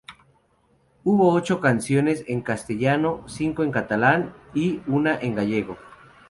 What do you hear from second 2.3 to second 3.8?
castellano, cinco en